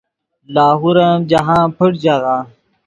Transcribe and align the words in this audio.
لاہور 0.53 0.97
ام 1.07 1.17
جاہند 1.29 1.71
پݯ 1.77 1.91
ژاغہ 2.03 2.35